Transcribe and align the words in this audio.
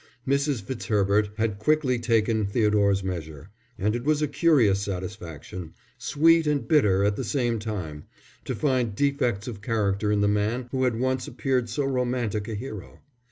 Mrs. 0.27 0.63
Fitzherbert 0.63 1.29
had 1.37 1.59
quickly 1.59 1.99
taken 1.99 2.47
Theodore's 2.47 3.03
measure, 3.03 3.51
and 3.77 3.95
it 3.95 4.03
was 4.03 4.19
a 4.23 4.27
curious 4.27 4.79
satisfaction, 4.81 5.75
sweet 5.99 6.47
and 6.47 6.67
bitter 6.67 7.03
at 7.03 7.17
the 7.17 7.23
same 7.23 7.59
time, 7.59 8.05
to 8.45 8.55
find 8.55 8.95
defects 8.95 9.47
of 9.47 9.61
character 9.61 10.11
in 10.11 10.21
the 10.21 10.27
man 10.27 10.69
who 10.71 10.85
had 10.85 10.99
once 10.99 11.27
appeared 11.27 11.69
so 11.69 11.85
romantic 11.85 12.47
a 12.47 12.55
hero. 12.55 13.01